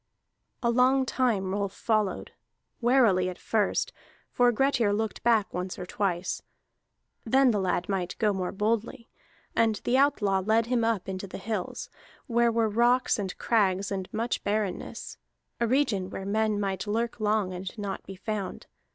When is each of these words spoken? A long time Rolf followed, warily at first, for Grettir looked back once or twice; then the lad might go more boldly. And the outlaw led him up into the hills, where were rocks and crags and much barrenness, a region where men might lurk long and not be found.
A 0.63 0.71
long 0.71 1.05
time 1.05 1.51
Rolf 1.53 1.73
followed, 1.73 2.31
warily 2.81 3.29
at 3.29 3.37
first, 3.37 3.93
for 4.31 4.51
Grettir 4.51 4.91
looked 4.91 5.21
back 5.21 5.53
once 5.53 5.77
or 5.77 5.85
twice; 5.85 6.41
then 7.23 7.51
the 7.51 7.59
lad 7.59 7.87
might 7.87 8.15
go 8.17 8.33
more 8.33 8.51
boldly. 8.51 9.09
And 9.55 9.75
the 9.83 9.99
outlaw 9.99 10.39
led 10.39 10.65
him 10.65 10.83
up 10.83 11.07
into 11.07 11.27
the 11.27 11.37
hills, 11.37 11.87
where 12.25 12.51
were 12.51 12.67
rocks 12.67 13.19
and 13.19 13.37
crags 13.37 13.91
and 13.91 14.11
much 14.11 14.43
barrenness, 14.43 15.19
a 15.59 15.67
region 15.67 16.09
where 16.09 16.25
men 16.25 16.59
might 16.59 16.87
lurk 16.87 17.19
long 17.19 17.53
and 17.53 17.77
not 17.77 18.03
be 18.03 18.15
found. 18.15 18.65